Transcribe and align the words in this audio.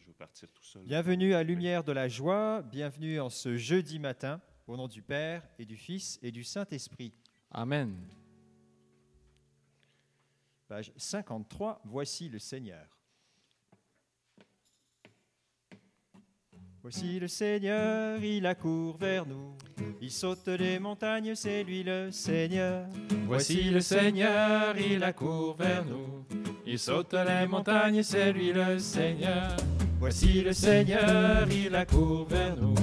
je 0.00 0.06
vais 0.06 0.12
partir 0.14 0.48
tout 0.52 0.64
seul. 0.64 0.82
Bienvenue 0.84 1.34
à 1.34 1.42
Lumière 1.42 1.84
de 1.84 1.92
la 1.92 2.08
Joie, 2.08 2.62
bienvenue 2.62 3.20
en 3.20 3.28
ce 3.28 3.56
jeudi 3.56 3.98
matin, 3.98 4.40
au 4.66 4.76
nom 4.76 4.88
du 4.88 5.02
Père 5.02 5.46
et 5.58 5.66
du 5.66 5.76
Fils 5.76 6.18
et 6.22 6.30
du 6.30 6.42
Saint-Esprit. 6.42 7.12
Amen. 7.50 7.94
Page 10.68 10.92
53, 10.96 11.82
Voici 11.84 12.28
le 12.28 12.38
Seigneur. 12.38 12.86
Voici 16.82 17.20
le 17.20 17.28
Seigneur, 17.28 18.22
il 18.24 18.46
accourt 18.46 18.96
vers 18.96 19.26
nous. 19.26 19.54
Il 20.00 20.10
saute 20.10 20.48
les 20.48 20.78
montagnes, 20.78 21.34
c'est 21.34 21.62
lui 21.62 21.82
le 21.82 22.10
Seigneur. 22.10 22.86
Voici 23.26 23.64
le 23.64 23.80
Seigneur, 23.80 24.78
il 24.78 25.04
accourt 25.04 25.56
vers 25.56 25.84
nous. 25.84 26.24
Il 26.64 26.78
saute 26.78 27.12
les 27.12 27.46
montagnes, 27.46 28.02
c'est 28.02 28.32
lui 28.32 28.52
le 28.52 28.78
Seigneur. 28.78 29.56
Voici 30.00 30.40
le 30.40 30.54
Seigneur, 30.54 31.46
il 31.50 31.74
accourt 31.76 32.26
vers 32.30 32.56
nous. 32.56 32.74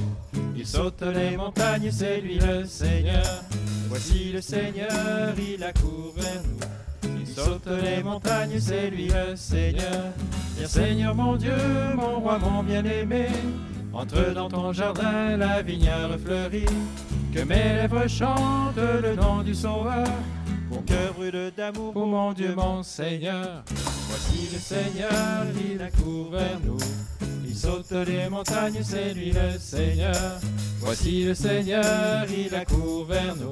Il 0.56 0.68
saute 0.68 1.02
les 1.02 1.36
montagnes, 1.36 1.90
c'est 1.90 2.22
lui 2.22 2.38
le 2.38 2.64
Seigneur. 2.64 3.44
Voici 3.90 4.32
le 4.32 4.40
Seigneur, 4.40 5.34
il 5.36 5.64
accourt 5.64 6.14
vers 6.16 6.44
nous. 6.44 7.18
Il 7.20 7.26
saute 7.26 7.68
les 7.82 8.04
montagnes, 8.04 8.60
c'est 8.60 8.92
lui 8.92 9.08
le 9.08 9.36
Seigneur. 9.36 10.14
Viens 10.58 10.68
Seigneur 10.68 11.16
mon 11.16 11.36
Dieu, 11.38 11.58
mon 11.96 12.20
roi, 12.20 12.38
mon 12.38 12.62
bien-aimé. 12.62 13.26
Entre 13.94 14.32
dans 14.36 14.48
ton 14.48 14.72
jardin, 14.72 15.38
la 15.38 15.64
vignère 15.64 16.20
fleurit. 16.24 16.66
Que 17.34 17.42
mes 17.42 17.56
lèvres 17.56 18.08
chantent 18.08 18.78
le 18.78 19.16
nom 19.16 19.42
du 19.42 19.56
Sauveur. 19.56 20.06
Mon 20.70 20.84
cœur 20.84 21.14
brûle 21.16 21.52
d'amour 21.58 21.94
pour 21.94 22.06
mon 22.06 22.32
Dieu, 22.34 22.54
mon 22.56 22.84
Seigneur. 22.84 23.64
Voici 24.10 24.50
le 24.54 24.60
Seigneur, 24.60 25.46
il 25.70 25.82
accourt 25.82 26.32
vers 26.32 26.60
nous. 26.66 26.78
Il 27.46 27.56
saute 27.56 27.92
les 28.08 28.30
montagnes, 28.30 28.82
c'est 28.84 29.14
lui 29.14 29.32
le 29.32 29.60
Seigneur. 29.60 30.40
Voici 30.80 31.24
le 31.24 31.34
Seigneur, 31.34 32.26
il 32.30 32.54
accourt 32.56 33.06
vers 33.06 33.36
nous. 33.36 33.50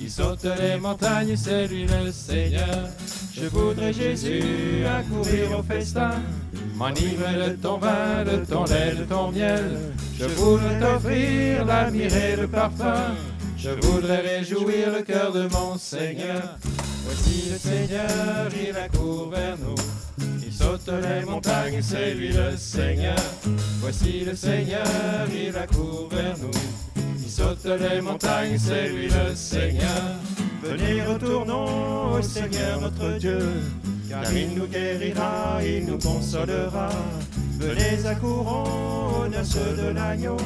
Il 0.00 0.10
saute 0.10 0.46
les 0.58 0.76
montagnes, 0.78 1.36
c'est 1.36 1.66
lui 1.66 1.86
le 1.86 2.10
Seigneur. 2.10 2.88
Je 3.34 3.46
voudrais 3.46 3.92
Jésus 3.92 4.84
accourir 4.86 5.58
au 5.58 5.62
festin, 5.62 6.22
m'enivrer 6.74 7.50
de 7.50 7.56
ton 7.56 7.78
vin, 7.78 8.24
de 8.24 8.44
ton 8.44 8.64
lait, 8.64 8.94
de 8.94 9.04
ton 9.04 9.30
miel. 9.30 9.78
Je 10.18 10.24
voudrais 10.24 10.80
t'offrir 10.80 11.64
la 11.66 11.90
le 11.90 12.46
parfum. 12.46 13.14
Je 13.58 13.70
voudrais 13.86 14.20
réjouir 14.20 14.92
le 14.96 15.02
cœur 15.02 15.32
de 15.32 15.48
mon 15.48 15.76
Seigneur. 15.76 16.58
Voici 17.06 17.50
le 17.52 17.58
Seigneur, 17.58 18.50
il 18.68 18.76
accourt 18.76 19.30
vers 19.30 19.56
nous. 19.58 19.76
Il 20.44 20.52
saute 20.52 20.88
les 20.88 21.24
montagnes, 21.24 21.80
c'est 21.80 22.14
lui 22.14 22.32
le 22.32 22.56
Seigneur. 22.56 23.16
Voici 23.80 24.24
le 24.24 24.34
Seigneur, 24.34 24.84
il 25.32 25.56
accourt 25.56 26.08
vers 26.10 26.36
nous. 26.38 26.50
Il 27.22 27.30
saute 27.30 27.64
les 27.64 28.00
montagnes, 28.00 28.58
c'est 28.58 28.88
lui 28.88 29.06
le 29.06 29.36
Seigneur. 29.36 30.02
Venez, 30.62 31.02
retournons 31.04 32.14
au 32.14 32.22
Seigneur 32.22 32.80
notre 32.80 33.18
Dieu, 33.18 33.38
car 34.08 34.32
il 34.32 34.54
nous 34.56 34.66
guérira, 34.66 35.60
il 35.62 35.86
nous 35.86 35.98
consolera. 35.98 36.88
Venez, 37.60 38.04
accourons 38.04 39.22
aux 39.22 39.28
noces 39.28 39.54
de 39.54 39.94
l'agneau. 39.94 40.36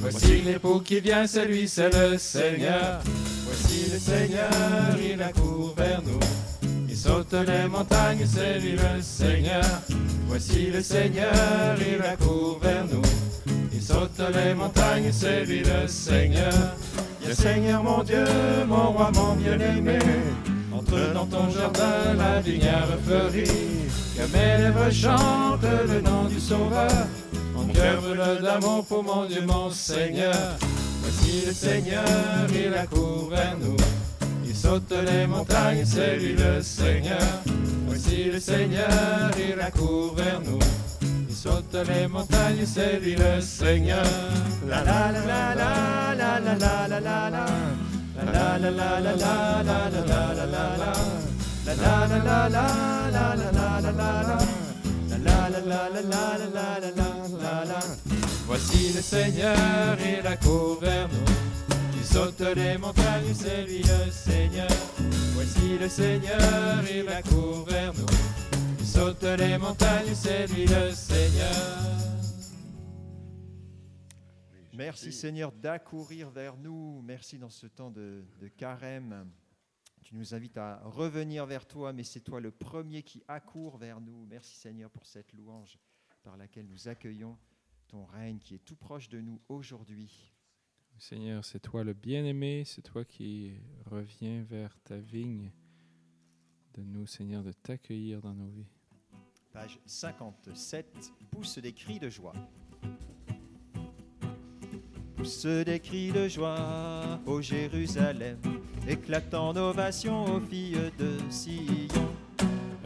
Voici 0.00 0.42
l'époux 0.42 0.80
qui 0.80 1.00
vient, 1.00 1.26
c'est 1.26 1.46
lui, 1.46 1.66
c'est 1.66 1.90
le 1.94 2.18
Seigneur. 2.18 3.00
Voici 3.56 3.88
le 3.92 3.98
Seigneur, 4.00 4.50
il 5.00 5.22
accourt 5.22 5.74
vers 5.76 6.02
nous. 6.02 6.18
Il 6.88 6.96
saute 6.96 7.34
les 7.46 7.68
montagnes, 7.68 8.26
c'est 8.26 8.58
lui 8.58 8.72
le 8.72 9.00
Seigneur. 9.00 9.64
Voici 10.26 10.70
le 10.72 10.82
Seigneur, 10.82 11.76
il 11.78 12.02
accourt 12.04 12.58
vers 12.60 12.84
nous. 12.84 13.02
Il 13.72 13.80
saute 13.80 14.20
les 14.34 14.54
montagnes, 14.54 15.12
c'est 15.12 15.44
lui 15.44 15.60
le 15.60 15.86
Seigneur. 15.86 16.52
Le 17.24 17.32
Seigneur 17.32 17.84
mon 17.84 18.02
Dieu, 18.02 18.24
mon 18.66 18.90
roi, 18.90 19.12
mon 19.14 19.36
bien-aimé. 19.36 20.00
Entre 20.72 21.12
dans 21.14 21.26
ton 21.26 21.48
jardin, 21.50 22.14
la 22.18 22.40
vignère 22.40 22.88
fleurit. 23.06 23.44
Que 24.16 24.36
mes 24.36 24.64
lèvres 24.64 24.90
chantent 24.90 25.62
le 25.62 26.00
nom 26.00 26.24
du 26.24 26.40
Sauveur. 26.40 27.06
Mon 27.54 27.66
cœur 27.68 28.02
brûle 28.02 28.42
d'amour 28.42 28.84
pour 28.84 29.04
mon 29.04 29.26
Dieu, 29.26 29.42
mon 29.46 29.70
Seigneur. 29.70 30.58
Voici 31.04 31.44
le 31.46 31.52
Seigneur, 31.52 32.48
il 32.48 32.74
accourt 32.74 33.28
vers 33.28 33.58
nous. 33.60 33.76
Il 34.46 34.56
saute 34.56 34.94
les 35.04 35.26
montagnes, 35.26 35.84
c'est 35.84 36.16
lui 36.16 36.32
le 36.32 36.62
Seigneur. 36.62 37.20
Voici 37.86 38.30
le 38.32 38.40
Seigneur, 38.40 39.30
il 39.36 39.60
accourt 39.60 40.14
vers 40.14 40.40
nous. 40.40 40.58
Il 41.28 41.34
saute 41.34 41.76
les 41.86 42.08
montagnes, 42.08 42.64
c'est 42.64 43.00
lui 43.00 43.16
le 43.16 43.38
Seigneur. 43.42 44.02
La 44.66 44.82
la 44.82 45.12
la 45.12 45.54
la 45.54 46.14
la 46.14 46.40
la 46.40 46.40
la 46.40 46.56
la 46.56 46.88
la 46.88 47.00
la 47.00 47.30
la. 47.30 47.46
La 48.16 48.32
la 48.32 48.58
la 48.58 48.70
la 48.70 49.00
la 49.00 49.14
la 49.14 49.62
la 49.62 49.90
la 49.90 50.06
la 50.08 50.34
la 50.34 50.46
la 50.46 50.76
la. 50.80 50.92
La 51.66 51.74
la 51.74 52.18
la 52.18 52.48
la 52.48 52.58
la 52.58 52.94
la 55.24 55.48
la 55.48 55.60
la 55.60 55.88
la 55.88 56.00
la 56.00 56.02
la. 56.02 56.14
La 56.14 56.38
la 56.38 56.48
la 56.50 56.68
la 56.68 56.70
la 56.70 56.80
la 56.80 56.90
la 56.90 56.92
la 56.92 57.38
la 57.42 57.64
la. 57.64 57.80
Voici 58.46 58.92
le 58.92 59.00
Seigneur, 59.00 59.98
il 60.00 60.26
accourt 60.26 60.80
vers 60.80 61.08
nous. 61.08 61.24
Il 61.96 62.04
saute 62.04 62.40
les 62.54 62.76
montagnes, 62.78 63.34
c'est 63.34 63.64
lui 63.64 63.82
le 63.82 64.10
Seigneur. 64.10 64.68
Voici 65.34 65.78
le 65.78 65.88
Seigneur, 65.88 66.84
il 66.88 67.08
accourt 67.08 67.64
vers 67.66 67.94
nous. 67.94 68.06
Il 68.78 68.86
saute 68.86 69.22
les 69.22 69.58
montagnes, 69.58 70.14
c'est 70.14 70.46
lui 70.52 70.66
le 70.66 70.92
Seigneur. 70.92 71.84
Merci 74.74 75.12
Seigneur 75.12 75.52
d'accourir 75.52 76.30
vers 76.30 76.56
nous. 76.56 77.00
Merci 77.02 77.38
dans 77.38 77.50
ce 77.50 77.66
temps 77.66 77.90
de 77.90 78.24
carême. 78.56 79.26
Tu 80.14 80.18
nous 80.20 80.32
invites 80.32 80.56
à 80.58 80.80
revenir 80.84 81.44
vers 81.44 81.66
toi, 81.66 81.92
mais 81.92 82.04
c'est 82.04 82.20
toi 82.20 82.38
le 82.38 82.52
premier 82.52 83.02
qui 83.02 83.24
accourt 83.26 83.78
vers 83.78 84.00
nous. 84.00 84.26
Merci 84.26 84.54
Seigneur 84.54 84.88
pour 84.88 85.06
cette 85.06 85.32
louange 85.32 85.76
par 86.22 86.36
laquelle 86.36 86.68
nous 86.68 86.86
accueillons 86.86 87.36
ton 87.88 88.04
règne 88.04 88.38
qui 88.38 88.54
est 88.54 88.64
tout 88.64 88.76
proche 88.76 89.08
de 89.08 89.20
nous 89.20 89.40
aujourd'hui. 89.48 90.32
Seigneur, 90.98 91.44
c'est 91.44 91.58
toi 91.58 91.82
le 91.82 91.94
bien-aimé, 91.94 92.62
c'est 92.64 92.82
toi 92.82 93.04
qui 93.04 93.56
reviens 93.86 94.44
vers 94.44 94.78
ta 94.84 94.98
vigne. 94.98 95.50
De 96.74 96.84
nous, 96.84 97.08
Seigneur, 97.08 97.42
de 97.42 97.50
t'accueillir 97.50 98.22
dans 98.22 98.34
nos 98.34 98.50
vies. 98.50 98.70
Page 99.52 99.80
57, 99.84 101.12
pousse 101.32 101.58
des 101.58 101.72
cris 101.72 101.98
de 101.98 102.08
joie. 102.08 102.34
Pousse 105.24 105.46
des 105.46 105.80
cris 105.80 106.12
de 106.12 106.28
joie, 106.28 107.18
ô 107.24 107.40
Jérusalem, 107.40 108.36
éclatant 108.86 109.56
ovation 109.56 110.24
aux 110.26 110.40
filles 110.50 110.92
de 110.98 111.12
Sion. 111.30 112.12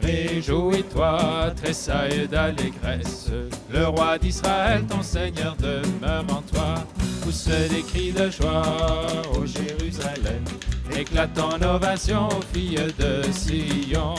Réjouis-toi, 0.01 1.51
tressaille 1.57 2.29
d'allégresse. 2.29 3.29
Le 3.69 3.87
roi 3.87 4.17
d'Israël, 4.17 4.85
ton 4.87 5.03
Seigneur, 5.03 5.57
demeure 5.57 6.23
en 6.29 6.41
toi. 6.43 6.75
Pousse 7.21 7.49
des 7.69 7.81
cris 7.81 8.13
de 8.13 8.29
joie, 8.29 9.03
ô 9.33 9.45
Jérusalem. 9.45 10.45
Éclate 10.97 11.37
en 11.37 11.61
ovation 11.75 12.29
aux 12.29 12.53
filles 12.53 12.87
de 12.97 13.21
Sion. 13.33 14.15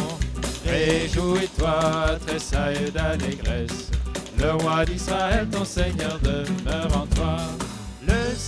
Réjouis-toi, 0.67 2.19
tressaille 2.27 2.91
d'allégresse. 2.93 3.91
Le 4.37 4.53
roi 4.53 4.85
d'Israël, 4.85 5.49
ton 5.51 5.65
Seigneur, 5.65 6.19
demeure 6.21 6.95
en 6.95 7.07
toi. 7.07 7.39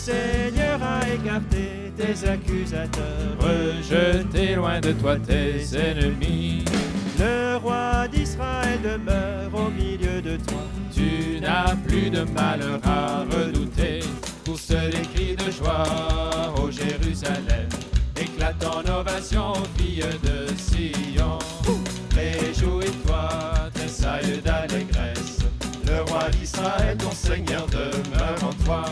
Seigneur 0.05 0.81
a 0.83 1.09
écarté 1.09 1.93
tes 1.97 2.29
accusateurs, 2.29 3.39
Rejeté 3.39 4.57
loin 4.57 4.81
de 4.81 4.91
toi 4.91 5.17
tes 5.17 5.63
ennemis. 5.79 6.65
Le 7.21 7.57
roi 7.59 8.09
d'Israël 8.09 8.81
demeure 8.83 9.55
au 9.55 9.71
milieu 9.71 10.21
de 10.21 10.37
toi. 10.39 10.65
Tu 10.93 11.39
n'as 11.41 11.77
plus 11.87 12.11
de 12.11 12.23
malheur 12.23 12.81
à 12.85 13.21
redouter. 13.31 14.01
Pousse 14.45 14.71
les 14.71 15.03
cris 15.15 15.37
de 15.37 15.53
joie, 15.53 15.85
ô 16.61 16.69
Jérusalem. 16.69 17.69
Éclate 18.21 18.65
en 18.65 18.81
ovation, 18.99 19.53
aux 19.53 19.81
filles 19.81 20.03
de 20.25 20.49
Sion. 20.57 21.39
Réjouis-toi, 22.17 23.29
tressaille 23.73 24.43
d'allégresse. 24.45 25.39
Le 25.87 26.03
roi 26.11 26.29
d'Israël, 26.31 26.97
ton 26.99 27.13
Seigneur, 27.13 27.67
demeure 27.69 28.43
en 28.43 28.65
toi. 28.65 28.83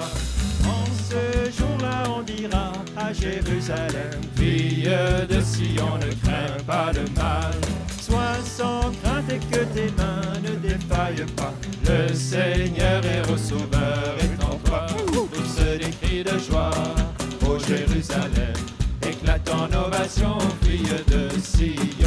À 2.97 3.12
Jérusalem 3.12 4.21
Fille 4.37 4.88
de 5.29 5.41
Sion, 5.41 5.99
ne 5.99 6.12
crains 6.23 6.62
pas 6.67 6.93
le 6.93 7.03
mal. 7.21 7.55
Sois 8.00 8.38
sans 8.44 8.93
crainte 9.03 9.31
et 9.31 9.38
que 9.38 9.65
tes 9.75 9.91
mains 9.97 10.41
ne 10.43 10.56
défaillent 10.56 11.27
pas. 11.37 11.53
Le 11.88 12.15
Seigneur 12.15 13.03
est 13.05 13.29
au 13.31 13.37
sauveur 13.37 14.17
est 14.21 14.44
en 14.44 14.56
toi. 14.65 14.87
Pousse 15.06 15.56
des 15.56 15.91
cris 15.91 16.25
de 16.25 16.38
joie, 16.38 16.71
ô 17.47 17.59
Jérusalem. 17.59 18.55
Éclate 19.06 19.50
en 19.50 19.87
ovation, 19.87 20.38
fille 20.62 20.88
de 21.09 21.29
Sion. 21.41 22.00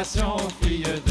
En 0.00 0.22
ovation, 0.22 0.38
fille 0.62 1.02
de 1.04 1.09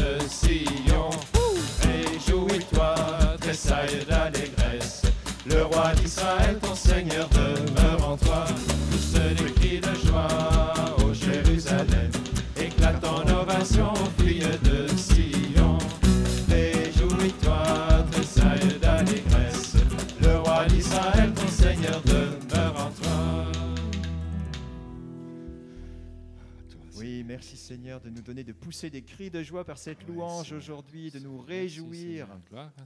Oui, 27.00 27.24
merci 27.24 27.56
Seigneur 27.56 27.98
de 27.98 28.10
nous 28.10 28.20
donner 28.20 28.44
de 28.44 28.52
pousser 28.52 28.90
des 28.90 29.00
cris 29.00 29.30
de 29.30 29.42
joie 29.42 29.64
par 29.64 29.78
cette 29.78 30.06
louange 30.06 30.52
aujourd'hui, 30.52 31.10
de 31.10 31.18
nous 31.18 31.40
réjouir, 31.40 32.28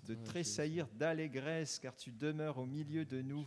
de 0.07 0.15
tressaillir 0.15 0.87
d'allégresse, 0.95 1.81
car 1.81 1.97
tu 1.97 2.13
demeures 2.13 2.59
au 2.59 2.65
milieu 2.65 3.05
de 3.05 3.21
nous. 3.23 3.45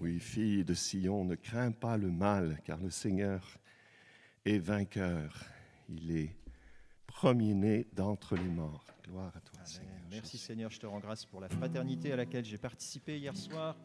Oui, 0.00 0.20
fille 0.20 0.64
de 0.64 0.74
Sion, 0.74 1.24
ne 1.24 1.34
crains 1.34 1.72
pas 1.72 1.96
le 1.96 2.10
mal, 2.10 2.60
car 2.62 2.78
le 2.78 2.90
Seigneur 2.90 3.58
est 4.44 4.58
vainqueur. 4.58 5.44
Il 5.88 6.14
est 6.14 6.36
premier-né 7.06 7.86
d'entre 7.94 8.36
les 8.36 8.48
morts. 8.48 8.84
Gloire 9.02 9.34
à 9.34 9.40
toi, 9.40 9.58
Amen. 9.60 9.66
Seigneur. 9.66 9.94
Merci. 10.10 10.36
Seigneur, 10.36 10.70
je 10.70 10.78
te 10.78 10.86
rends 10.86 11.00
grâce 11.00 11.24
pour 11.24 11.40
la 11.40 11.48
fraternité 11.48 12.12
à 12.12 12.16
laquelle 12.16 12.44
j'ai 12.44 12.58
participé 12.58 13.18
hier 13.18 13.34
soir. 13.34 13.76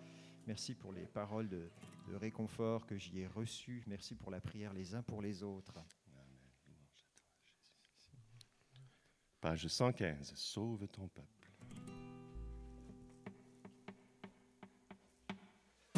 Merci 0.50 0.74
pour 0.74 0.92
les 0.92 1.06
paroles 1.06 1.48
de, 1.48 1.70
de 2.08 2.16
réconfort 2.16 2.88
que 2.88 2.98
j'y 2.98 3.20
ai 3.20 3.28
reçues. 3.28 3.84
Merci 3.86 4.16
pour 4.16 4.32
la 4.32 4.42
prière 4.42 4.74
les 4.74 4.96
uns 4.96 5.04
pour 5.04 5.22
les 5.22 5.44
autres. 5.44 5.78
Page 9.40 9.68
115. 9.68 10.34
Sauve 10.34 10.88
ton 10.88 11.08
peuple. 11.08 11.52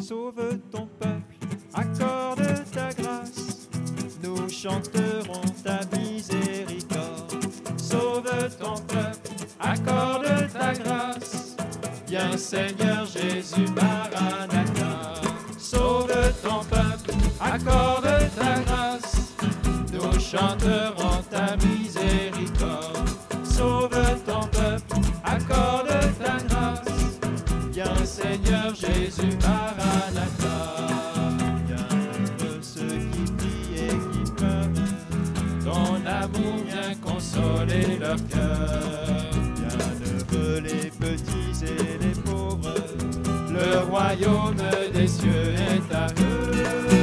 Sauve 0.01 0.59
ton 0.69 0.85
peuple, 0.85 1.35
accorde 1.73 2.71
ta 2.73 2.93
grâce. 2.93 3.69
Nous 4.21 4.49
chanterons 4.49 5.49
ta 5.63 5.79
miséricorde. 5.97 7.41
Sauve 7.77 8.57
ton 8.59 8.75
peuple, 8.81 9.29
accorde 9.61 10.51
ta 10.51 10.73
grâce. 10.73 11.50
Viens 12.11 12.35
Seigneur 12.35 13.05
Jésus 13.05 13.65
Maranatha, 13.73 15.13
Sauve 15.57 16.11
ton 16.43 16.61
peuple, 16.65 17.13
accorde 17.39 18.29
ta 18.35 18.59
grâce, 18.65 19.33
nous 19.93 20.19
chanterons 20.19 21.23
ta 21.29 21.55
miséricorde. 21.65 23.07
sauve 23.45 23.95
ton 24.25 24.41
peuple, 24.47 25.07
Accorde 25.23 25.87
ta 26.21 26.35
grâce, 26.49 27.17
viens 27.71 28.03
Seigneur 28.05 28.75
Jésus 28.75 29.37
Maranatha, 29.41 30.57
Bienheureux 31.65 32.59
ceux 32.61 33.07
qui 33.13 33.31
prient 33.37 33.85
et 33.85 33.87
qui 33.87 34.31
pleurent. 34.33 35.63
ton 35.63 36.05
amour 36.05 36.57
vient 36.67 36.93
consoler 36.95 37.97
leur 38.01 38.17
cœur. 38.27 39.20
Les 40.31 40.89
petits 40.89 41.65
et 41.65 41.97
les 42.03 42.21
pauvres. 42.21 42.73
Le 43.49 43.79
royaume 43.89 44.55
des 44.93 45.07
cieux 45.07 45.53
est 45.55 45.93
à 45.93 46.07
eux. 46.07 47.00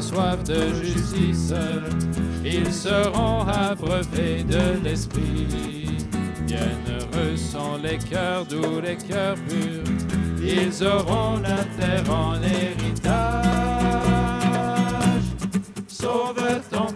Soif 0.00 0.42
de 0.44 0.72
justice, 0.82 1.52
ils 2.44 2.72
seront 2.72 3.46
abreuvés 3.46 4.42
de 4.44 4.82
l'Esprit. 4.82 5.98
Bienheureux 6.46 7.36
sont 7.36 7.76
les 7.82 7.98
cœurs 7.98 8.44
doux, 8.46 8.80
les 8.82 8.96
cœurs 8.96 9.36
purs, 9.48 9.84
ils 10.40 10.84
auront 10.84 11.38
la 11.40 11.64
terre 11.78 12.10
en 12.10 12.34
héritage. 12.42 13.44
Sauve 15.88 16.60
ton 16.70 16.92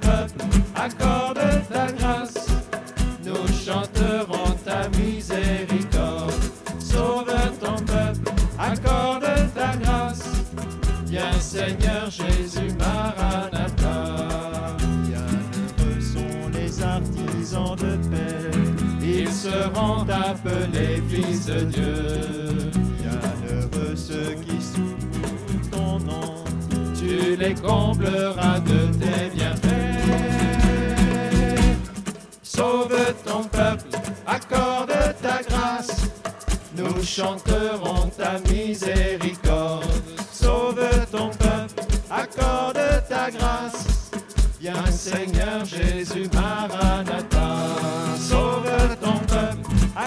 appelés 20.26 21.02
fils 21.08 21.46
de 21.46 21.60
Dieu. 21.60 22.70
Bienheureux 22.98 23.96
ceux 23.96 24.34
qui 24.44 24.60
souffrent 24.60 25.70
ton 25.70 25.98
nom. 26.00 26.44
Tu 26.98 27.36
les 27.36 27.54
combleras 27.54 28.60
de 28.60 28.92
tes 28.98 29.30
bienfaits. 29.34 29.68
Sauve 32.42 33.14
ton 33.24 33.44
peuple, 33.44 33.90
accorde 34.26 34.92
ta 35.22 35.42
grâce. 35.48 35.96
Nous 36.76 37.02
chanterons 37.04 38.08
ta 38.16 38.38
miséricorde. 38.50 39.84
Sauve 40.32 40.88
ton 41.10 41.30
peuple, 41.30 41.86
accorde 42.10 42.80
ta 43.08 43.30
grâce. 43.30 44.10
Viens 44.60 44.86
Seigneur 44.86 45.64
Jésus 45.64 46.28
Maranatha. 46.34 47.37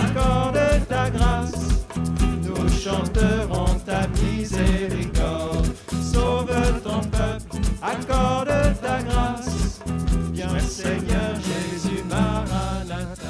Accorde 0.01 0.87
ta 0.87 1.09
grâce. 1.09 1.85
Nous 2.43 2.69
chanterons 2.69 3.79
ta 3.85 4.07
miséricorde. 4.07 5.67
Sauve 6.01 6.81
ton 6.83 7.01
peuple, 7.01 7.61
accorde 7.81 8.81
ta 8.81 9.03
grâce. 9.03 9.79
Viens 10.33 10.59
Seigneur 10.59 11.35
Jésus 11.35 12.03
Maranatha. 12.09 13.23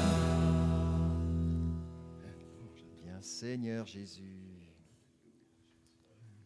Bien 3.02 3.20
Seigneur 3.20 3.86
Jésus. 3.86 4.40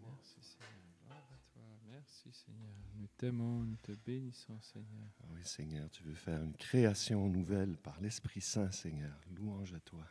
Merci, 0.02 0.40
Seigneur. 0.42 0.82
Gloire 1.06 1.28
à 1.32 1.38
toi. 1.52 1.62
Merci, 1.90 2.32
Seigneur. 2.32 2.74
Nous 2.98 3.06
t'aimons, 3.16 3.60
nous 3.64 3.76
te 3.76 3.92
bénissons, 3.92 4.60
Seigneur. 4.60 5.08
Oui, 5.30 5.40
Seigneur, 5.44 5.88
tu 5.90 6.02
veux 6.02 6.14
faire 6.14 6.42
une 6.42 6.54
création 6.54 7.28
nouvelle 7.28 7.76
par 7.76 8.00
l'Esprit 8.00 8.40
Saint, 8.40 8.70
Seigneur. 8.70 9.16
Louange 9.34 9.72
à 9.72 9.80
toi. 9.80 10.04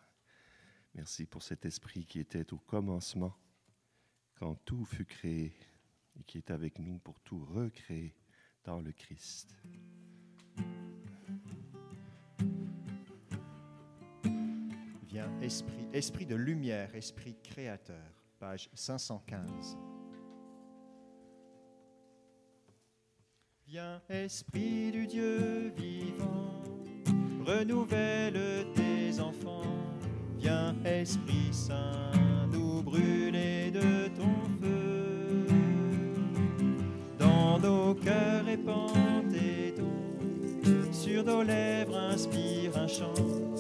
Merci 0.95 1.25
pour 1.25 1.43
cet 1.43 1.65
Esprit 1.65 2.05
qui 2.05 2.19
était 2.19 2.53
au 2.53 2.57
commencement, 2.57 3.35
quand 4.35 4.55
tout 4.63 4.85
fut 4.85 5.05
créé, 5.05 5.53
et 6.17 6.23
qui 6.23 6.37
est 6.37 6.51
avec 6.51 6.79
nous 6.79 6.99
pour 6.99 7.19
tout 7.19 7.43
recréer 7.43 8.15
dans 8.63 8.79
le 8.79 8.93
Christ. 8.93 9.53
Viens 15.03 15.41
esprit, 15.41 15.87
esprit 15.91 16.25
de 16.25 16.35
lumière, 16.35 16.95
esprit 16.95 17.35
créateur. 17.43 18.23
Page 18.39 18.69
515. 18.73 19.77
Viens 23.67 24.01
esprit 24.07 24.91
du 24.91 25.07
Dieu 25.07 25.73
vivant, 25.75 26.61
renouvelle 27.45 28.71
tes 28.75 29.19
enfants. 29.19 29.84
Viens 30.45 30.75
esprit 30.85 31.49
saint, 31.51 32.11
nous 32.53 32.83
brûler 32.83 33.71
de 33.71 34.09
ton 34.15 34.35
feu. 34.61 35.47
Dans 37.17 37.57
nos 37.57 37.95
cœurs 37.95 38.45
répand 38.45 39.27
tes 39.31 39.73
dons 39.75 40.91
sur 40.91 41.23
nos 41.23 41.41
lèvres 41.41 41.97
inspire 41.97 42.77
un 42.77 42.87
chant. 42.87 43.54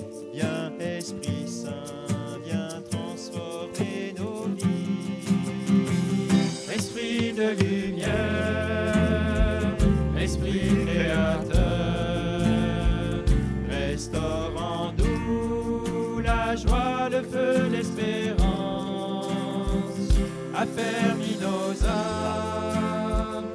Affermis 20.77 21.37
nos 21.39 21.85
âmes, 21.85 23.45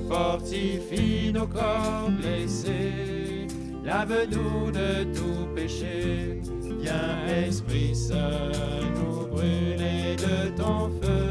Fortifie 0.09 1.33
nos 1.35 1.47
corps 1.47 2.11
blessés, 2.19 3.47
lave-nous 3.85 4.71
de 4.71 5.05
tout 5.13 5.47
péché. 5.55 6.41
Viens, 6.81 7.27
Esprit 7.47 7.95
Saint, 7.95 8.51
nous 8.95 9.27
brûler 9.27 10.17
de 10.17 10.49
ton 10.57 10.89
feu. 11.03 11.26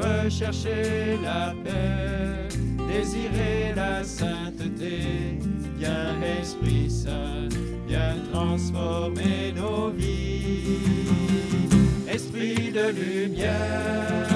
Rechercher 0.00 1.18
la 1.22 1.54
paix, 1.64 2.48
désirer 2.88 3.74
la 3.74 4.02
sainteté. 4.04 5.38
Viens, 5.78 6.20
Esprit 6.40 6.90
Saint, 6.90 7.48
viens 7.86 8.16
transformer 8.32 9.52
nos 9.54 9.90
vies. 9.90 11.08
Esprit 12.08 12.72
de 12.72 12.90
lumière, 12.90 14.29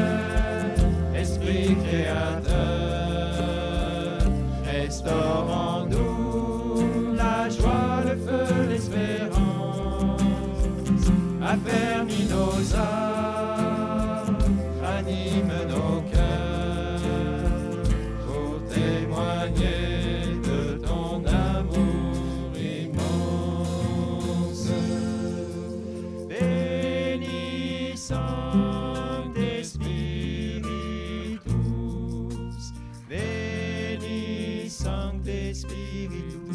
Espírito. 35.55 36.54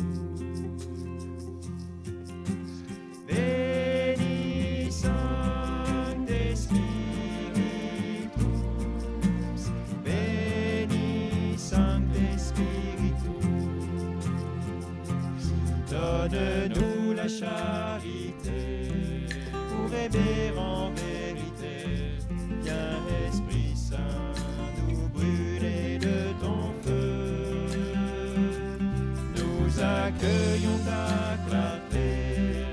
Accueillons 29.81 30.79
ta 30.85 31.37
clarté 31.47 32.65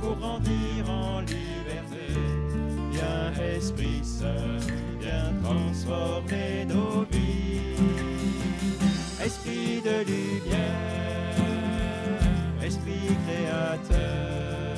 pour 0.00 0.16
grandir 0.16 0.88
en 0.88 1.20
liberté. 1.20 2.06
Viens, 2.90 3.32
Esprit 3.56 4.00
Saint, 4.02 4.64
viens 4.98 5.32
transformer 5.42 6.64
nos 6.66 7.04
vies. 7.10 7.76
Esprit 9.22 9.82
de 9.82 10.04
lumière, 10.10 11.34
Esprit 12.62 13.16
créateur, 13.26 14.76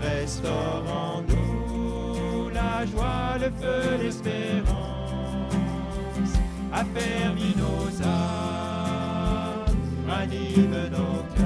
restaure 0.00 0.84
en 0.88 1.22
nous 1.22 2.48
la 2.54 2.86
joie, 2.86 3.38
le 3.38 3.50
feu, 3.60 4.02
l'espérance. 4.02 4.94
Affermis 6.72 7.54
nos 7.56 8.02
âmes, 8.02 8.53
ranime 10.24 10.88
nos 10.90 11.43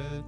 de 0.00 0.22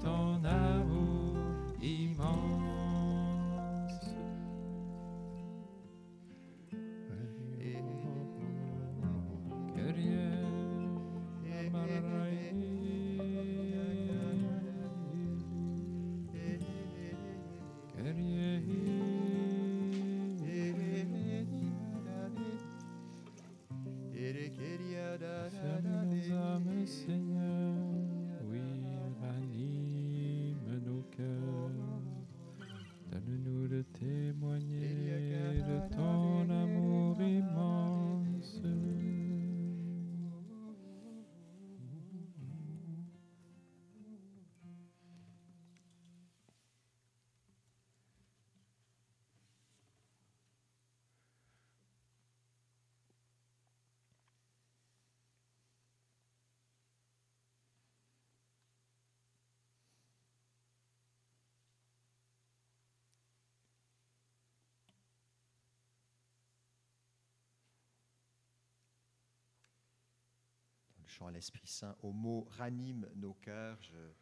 chant 71.13 71.27
à 71.27 71.31
l'Esprit 71.31 71.67
Saint, 71.67 71.95
au 72.03 72.13
mot 72.13 72.47
ranime 72.53 73.07
nos 73.17 73.35
cœurs, 73.35 73.81
je, 73.83 74.13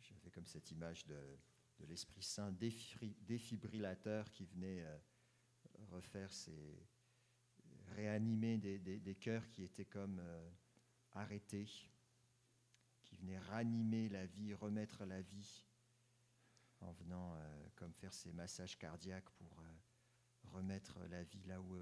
j'avais 0.00 0.30
comme 0.30 0.46
cette 0.46 0.70
image 0.70 1.06
de, 1.06 1.18
l'Esprit 1.88 2.22
Saint 2.22 2.52
défibrillateur 2.52 4.30
qui 4.32 4.44
venait 4.44 4.82
euh, 4.82 4.98
refaire 5.92 6.30
ces, 6.32 6.86
réanimer 7.94 8.58
des, 8.58 9.14
cœurs 9.14 9.48
qui 9.48 9.62
étaient 9.62 9.86
comme 9.86 10.18
euh, 10.20 10.50
arrêtés, 11.12 11.68
qui 13.04 13.16
venait 13.16 13.38
ranimer 13.38 14.08
la 14.08 14.26
vie, 14.26 14.52
remettre 14.54 15.04
la 15.04 15.22
vie, 15.22 15.64
en 16.80 16.92
venant 16.92 17.34
euh, 17.34 17.68
comme 17.76 17.94
faire 17.94 18.12
ces 18.12 18.32
massages 18.32 18.76
cardiaques 18.76 19.30
pour 19.30 19.62
remettre 20.52 20.98
la 21.10 21.22
vie 21.22 21.44
là 21.44 21.60
où 21.60 21.76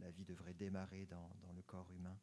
la 0.00 0.10
vie 0.10 0.24
devrait 0.24 0.54
démarrer 0.54 1.06
dans 1.06 1.30
le 1.54 1.62
corps 1.62 1.90
humain. 1.92 2.18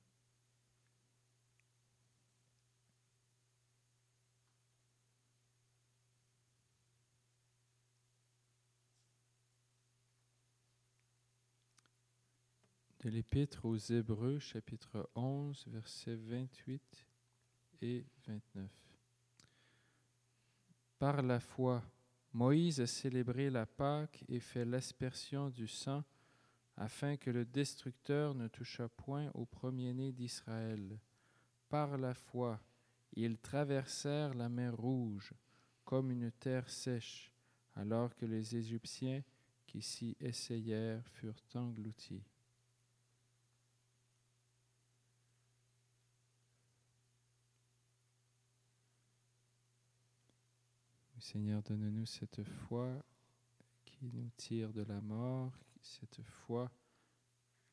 De 13.05 13.12
l'Épître 13.12 13.65
aux 13.65 13.77
Hébreux, 13.77 14.39
chapitre 14.39 15.07
11, 15.13 15.65
versets 15.67 16.15
28 16.15 17.05
et 17.83 18.03
29. 18.25 18.67
Par 20.97 21.21
la 21.21 21.39
foi, 21.39 21.83
Moïse 22.33 22.81
a 22.81 22.88
célébré 22.88 23.51
la 23.51 23.67
Pâque 23.67 24.24
et 24.27 24.39
fait 24.39 24.65
l'aspersion 24.65 25.51
du 25.51 25.67
sang 25.67 26.03
afin 26.77 27.15
que 27.15 27.29
le 27.29 27.45
destructeur 27.45 28.33
ne 28.33 28.47
touchât 28.47 28.89
point 28.89 29.29
au 29.35 29.45
premier-né 29.45 30.12
d'Israël. 30.12 30.97
Par 31.69 32.00
la 32.00 32.15
foi, 32.15 32.59
ils 33.13 33.38
traversèrent 33.38 34.33
la 34.33 34.50
mer 34.50 34.75
Rouge 34.75 35.31
comme 35.83 36.09
une 36.09 36.31
terre 36.31 36.71
sèche, 36.71 37.31
alors 37.75 38.15
que 38.15 38.25
les 38.25 38.55
Égyptiens 38.55 39.21
qui 39.67 39.83
s'y 39.83 40.17
essayèrent 40.19 41.07
furent 41.09 41.43
engloutis. 41.53 42.24
Seigneur, 51.25 51.63
donne-nous 51.63 52.05
cette 52.05 52.44
foi 52.44 53.03
qui 53.84 54.05
nous 54.13 54.29
tire 54.38 54.72
de 54.72 54.84
la 54.84 55.01
mort, 55.01 55.51
cette 55.82 56.22
foi 56.22 56.72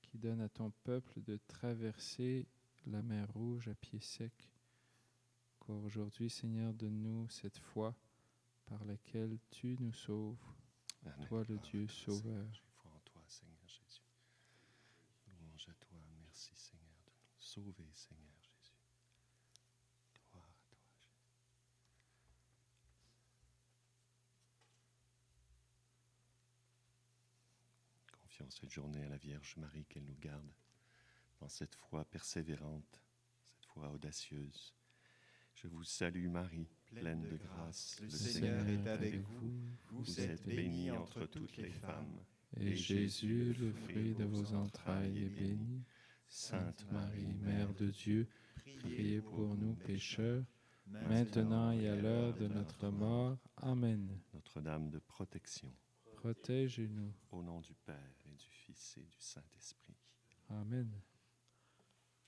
qui 0.01 0.17
donne 0.17 0.41
à 0.41 0.49
ton 0.49 0.71
peuple 0.85 1.21
de 1.21 1.39
traverser 1.49 2.47
la 2.87 3.03
mer 3.03 3.31
Rouge 3.35 3.69
à 3.69 3.75
pied 3.75 4.01
sec. 4.01 4.33
Encore 5.61 5.85
aujourd'hui, 5.85 6.31
Seigneur, 6.31 6.73
donne-nous 6.73 7.29
cette 7.29 7.59
foi 7.59 7.95
par 8.65 8.83
laquelle 8.87 9.39
tu 9.51 9.77
nous 9.81 9.93
sauves, 9.93 10.41
Amen. 11.05 11.27
toi 11.29 11.45
le 11.47 11.57
à 11.57 11.59
Dieu 11.59 11.87
sauveur. 11.89 12.23
Seigneur. 12.23 12.55
J'ai 12.55 12.71
foi 12.81 12.91
en 12.91 13.01
toi, 13.05 13.23
Seigneur 13.27 13.61
Jésus. 13.67 14.01
Louange 15.27 15.69
à 15.69 15.75
toi. 15.75 15.99
Merci, 16.23 16.53
Seigneur, 16.55 17.03
de 17.05 17.13
nous 17.13 17.39
sauver, 17.39 17.91
Seigneur 17.93 18.33
Jésus. 18.41 18.79
Gloire 20.31 20.49
à 20.49 20.55
toi, 20.65 20.79
Jésus. 20.81 21.13
Confions 28.43 28.51
cette 28.51 28.71
journée 28.71 29.05
à 29.05 29.09
la 29.09 29.17
Vierge 29.17 29.57
Marie 29.57 29.85
qu'elle 29.85 30.05
nous 30.05 30.17
garde 30.21 30.51
dans 31.41 31.49
cette 31.49 31.75
foi 31.75 32.05
persévérante, 32.05 33.03
cette 33.51 33.67
foi 33.67 33.91
audacieuse. 33.91 34.75
Je 35.55 35.69
vous 35.69 35.85
salue 35.85 36.29
Marie, 36.29 36.69
pleine 36.87 37.23
de 37.23 37.37
grâce. 37.37 38.01
Le 38.01 38.09
Seigneur 38.09 38.67
est 38.67 38.89
avec 38.89 39.21
vous. 39.21 39.53
Vous 39.91 40.21
êtes 40.21 40.45
bénie 40.47 40.91
entre 40.91 41.27
toutes 41.27 41.57
les 41.57 41.71
femmes. 41.71 42.21
Et 42.57 42.75
Jésus, 42.75 43.55
le 43.55 43.73
fruit 43.73 44.15
de 44.15 44.25
vos 44.25 44.55
entrailles, 44.55 45.25
est 45.25 45.29
béni. 45.41 45.85
Sainte 46.29 46.87
Marie, 46.91 47.35
Mère 47.43 47.73
de 47.75 47.91
Dieu, 47.91 48.29
priez 48.79 49.21
pour 49.21 49.55
nous 49.55 49.75
pécheurs, 49.75 50.45
maintenant 50.87 51.71
et 51.73 51.89
à 51.89 51.97
l'heure 51.97 52.35
de 52.35 52.49
notre 52.49 52.89
mort. 52.89 53.39
Amen. 53.59 54.19
Notre-Dame 54.33 54.91
de 54.91 54.99
protection, 54.99 55.73
Protège-nous. 56.17 57.13
au 57.31 57.43
nom 57.43 57.61
du 57.61 57.75
Père 57.75 58.22
Et 58.73 59.05
du 59.05 59.21
Saint-Esprit. 59.21 59.97
Amen. 60.49 60.88